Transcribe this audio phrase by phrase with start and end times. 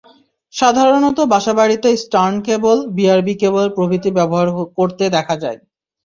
[0.53, 5.59] সাধারণত বাসা-বাড়িতে Eastern cable, BRB cable প্রভৃতি ব্যবহার করতে দেখা যায়।